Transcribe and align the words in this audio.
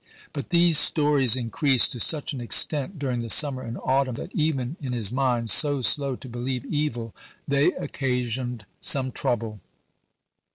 But 0.33 0.49
these 0.49 0.79
stories 0.79 1.35
increased 1.35 1.91
to 1.91 1.99
such 1.99 2.33
an 2.33 2.41
extent 2.41 2.97
during 2.97 3.19
the 3.21 3.29
summer 3.29 3.61
and 3.61 3.77
autumn 3.83 4.15
that 4.15 4.33
even 4.33 4.75
in 4.81 4.93
his 4.93 5.11
mind, 5.11 5.51
so 5.51 5.83
slow 5.83 6.15
to 6.15 6.27
believe 6.27 6.65
e\dl, 6.65 7.13
they 7.47 7.73
occasioned 7.73 8.65
some 8.79 9.11
trouble. 9.11 9.59